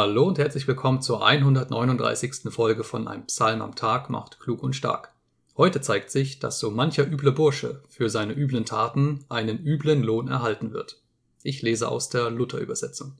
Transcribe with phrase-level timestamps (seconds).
[0.00, 2.52] Hallo und herzlich willkommen zur 139.
[2.52, 5.12] Folge von Ein Psalm am Tag macht klug und stark.
[5.56, 10.28] Heute zeigt sich, dass so mancher üble Bursche für seine üblen Taten einen üblen Lohn
[10.28, 11.02] erhalten wird.
[11.42, 13.18] Ich lese aus der Luther-Übersetzung.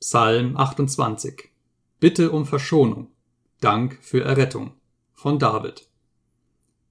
[0.00, 1.50] Psalm 28
[1.98, 3.08] Bitte um Verschonung,
[3.60, 4.72] Dank für Errettung
[5.12, 5.86] von David.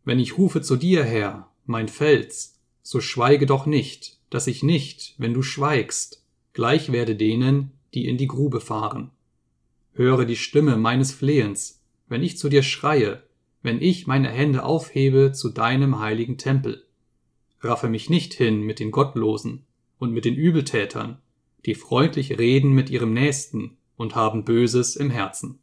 [0.06, 5.16] Wenn ich rufe zu dir, Herr, mein Fels, so schweige doch nicht, dass ich nicht,
[5.18, 6.24] wenn du schweigst,
[6.54, 9.12] gleich werde denen, die in die Grube fahren.
[9.94, 13.24] Höre die Stimme meines Flehens, wenn ich zu dir schreie,
[13.62, 16.86] wenn ich meine Hände aufhebe zu deinem heiligen Tempel.
[17.62, 19.66] Raffe mich nicht hin mit den Gottlosen
[19.98, 21.20] und mit den Übeltätern,
[21.66, 25.60] die freundlich reden mit ihrem Nächsten und haben Böses im Herzen.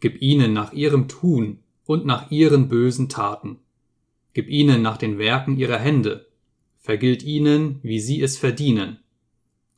[0.00, 3.58] Gib ihnen nach ihrem Tun und nach ihren bösen Taten.
[4.32, 6.26] Gib ihnen nach den Werken ihrer Hände.
[6.78, 8.98] Vergilt ihnen, wie sie es verdienen.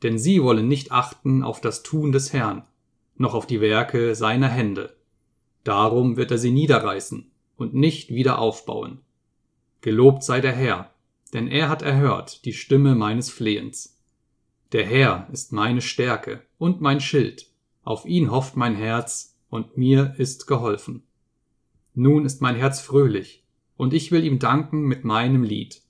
[0.03, 2.65] Denn sie wollen nicht achten auf das Tun des Herrn,
[3.17, 4.97] noch auf die Werke seiner Hände.
[5.65, 9.01] Darum wird er sie niederreißen und nicht wieder aufbauen.
[9.81, 10.93] Gelobt sei der Herr,
[11.33, 13.99] denn er hat erhört die Stimme meines Flehens.
[14.73, 17.49] Der Herr ist meine Stärke und mein Schild,
[17.85, 21.03] auf ihn hofft mein Herz, und mir ist geholfen.
[21.95, 23.42] Nun ist mein Herz fröhlich,
[23.83, 25.83] und ich will ihm danken mit meinem Lied.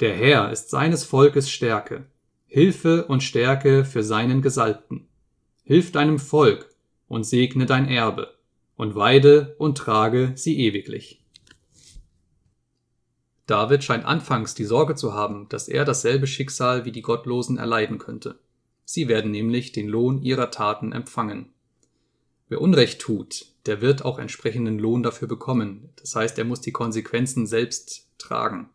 [0.00, 2.06] Der Herr ist seines Volkes Stärke,
[2.46, 5.08] Hilfe und Stärke für seinen Gesalbten.
[5.62, 6.74] Hilf deinem Volk
[7.06, 8.32] und segne dein Erbe,
[8.76, 11.22] und weide und trage sie ewiglich.
[13.44, 17.98] David scheint anfangs die Sorge zu haben, dass er dasselbe Schicksal wie die Gottlosen erleiden
[17.98, 18.38] könnte.
[18.86, 21.50] Sie werden nämlich den Lohn ihrer Taten empfangen.
[22.48, 25.90] Wer Unrecht tut, der wird auch entsprechenden Lohn dafür bekommen.
[25.96, 28.70] Das heißt, er muss die Konsequenzen selbst tragen.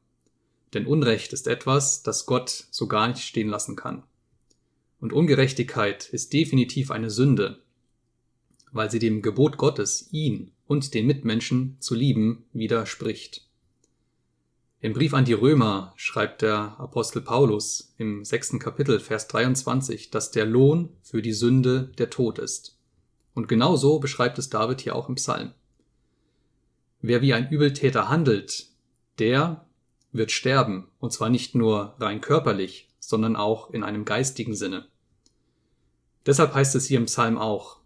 [0.73, 4.03] Denn Unrecht ist etwas, das Gott so gar nicht stehen lassen kann.
[4.99, 7.63] Und Ungerechtigkeit ist definitiv eine Sünde,
[8.71, 13.47] weil sie dem Gebot Gottes, ihn und den Mitmenschen zu lieben, widerspricht.
[14.79, 20.29] Im Brief an die Römer schreibt der Apostel Paulus im sechsten Kapitel, Vers 23, dass
[20.29, 22.77] der Lohn für die Sünde der Tod ist.
[23.33, 25.53] Und genau so beschreibt es David hier auch im Psalm.
[27.01, 28.67] Wer wie ein Übeltäter handelt,
[29.19, 29.65] der
[30.11, 34.87] wird sterben, und zwar nicht nur rein körperlich, sondern auch in einem geistigen Sinne.
[36.25, 37.79] Deshalb heißt es hier im Psalm auch,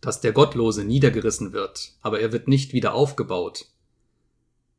[0.00, 3.66] dass der Gottlose niedergerissen wird, aber er wird nicht wieder aufgebaut,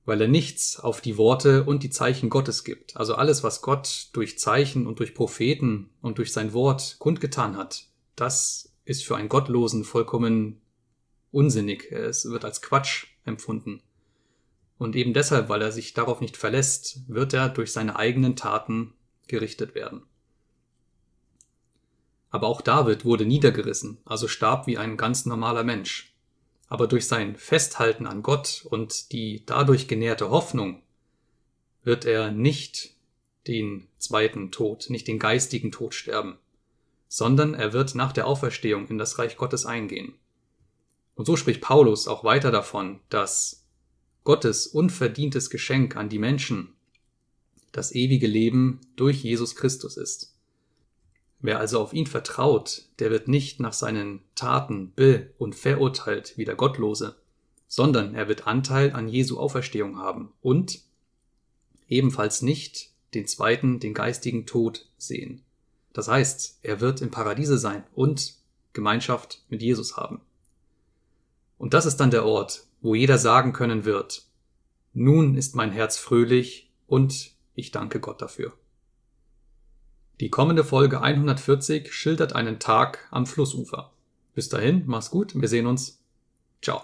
[0.06, 2.96] weil er nichts auf die Worte und die Zeichen Gottes gibt.
[2.98, 7.88] Also alles, was Gott durch Zeichen und durch Propheten und durch sein Wort kundgetan hat,
[8.16, 10.62] das ist für einen Gottlosen vollkommen
[11.32, 11.92] unsinnig.
[11.92, 13.82] Es wird als Quatsch empfunden.
[14.78, 18.94] Und eben deshalb, weil er sich darauf nicht verlässt, wird er durch seine eigenen Taten
[19.28, 20.04] gerichtet werden.
[22.30, 26.18] Aber auch David wurde niedergerissen, also starb wie ein ganz normaler Mensch
[26.68, 30.82] aber durch sein Festhalten an Gott und die dadurch genährte Hoffnung
[31.84, 32.94] wird er nicht
[33.48, 36.38] den zweiten Tod, nicht den geistigen Tod sterben,
[37.08, 40.14] sondern er wird nach der Auferstehung in das Reich Gottes eingehen.
[41.16, 43.66] Und so spricht Paulus auch weiter davon, dass
[44.24, 46.76] Gottes unverdientes Geschenk an die Menschen
[47.72, 50.36] das ewige Leben durch Jesus Christus ist.
[51.40, 56.46] Wer also auf ihn vertraut, der wird nicht nach seinen Taten be- und verurteilt wie
[56.46, 57.16] der Gottlose,
[57.68, 60.82] sondern er wird Anteil an Jesu Auferstehung haben und
[61.88, 65.44] ebenfalls nicht den zweiten, den geistigen Tod sehen.
[65.98, 68.36] Das heißt, er wird im Paradiese sein und
[68.72, 70.22] Gemeinschaft mit Jesus haben.
[71.58, 74.28] Und das ist dann der Ort, wo jeder sagen können wird,
[74.94, 78.54] nun ist mein Herz fröhlich und ich danke Gott dafür.
[80.20, 83.92] Die kommende Folge 140 schildert einen Tag am Flussufer.
[84.36, 86.00] Bis dahin, mach's gut, wir sehen uns.
[86.62, 86.84] Ciao.